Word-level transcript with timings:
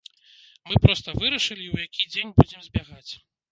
Мы 0.69 0.79
проста 0.85 1.15
вырашылі, 1.19 1.69
у 1.75 1.83
які 1.85 2.09
дзень 2.17 2.35
будзем 2.41 2.67
збягаць. 2.71 3.11